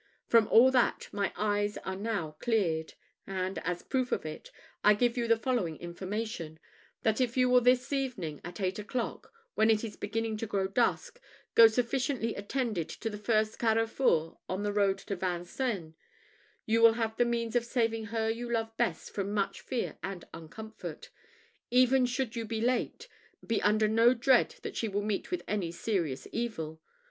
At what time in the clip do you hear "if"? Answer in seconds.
7.21-7.37